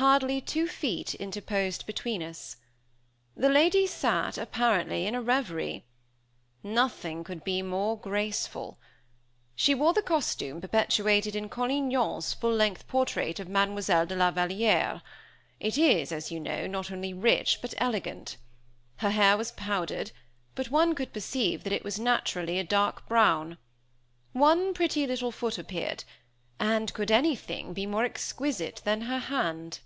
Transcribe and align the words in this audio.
Hardly 0.00 0.40
two 0.40 0.68
feet 0.68 1.14
interposed 1.16 1.84
between 1.84 2.22
us. 2.22 2.56
The 3.36 3.48
lady 3.48 3.84
sat 3.84 4.38
apparently 4.38 5.08
in 5.08 5.16
a 5.16 5.20
reverie. 5.20 5.86
Nothing 6.62 7.24
could 7.24 7.42
be 7.42 7.62
more 7.62 7.98
graceful. 7.98 8.78
She 9.56 9.74
wore 9.74 9.92
the 9.92 10.00
costume 10.02 10.60
perpetuated 10.60 11.34
in 11.34 11.48
Collignan's 11.48 12.32
full 12.32 12.52
length 12.54 12.86
portrait 12.86 13.40
of 13.40 13.48
Mademoiselle 13.48 14.06
de 14.06 14.14
la 14.14 14.30
Valière. 14.30 15.02
It 15.58 15.76
is, 15.76 16.12
as 16.12 16.30
you 16.30 16.38
know, 16.38 16.68
not 16.68 16.92
only 16.92 17.12
rich, 17.12 17.58
but 17.60 17.74
elegant. 17.78 18.36
Her 18.98 19.10
hair 19.10 19.36
was 19.36 19.50
powdered, 19.50 20.12
but 20.54 20.70
one 20.70 20.94
could 20.94 21.12
perceive 21.12 21.64
that 21.64 21.72
it 21.72 21.82
was 21.82 21.98
naturally 21.98 22.60
a 22.60 22.62
dark 22.62 23.08
brown. 23.08 23.58
One 24.30 24.74
pretty 24.74 25.08
little 25.08 25.32
foot 25.32 25.58
appeared, 25.58 26.04
and 26.60 26.94
could 26.94 27.10
anything 27.10 27.72
be 27.72 27.84
more 27.84 28.04
exquisite 28.04 28.80
than 28.84 29.00
her 29.00 29.18
hand? 29.18 29.80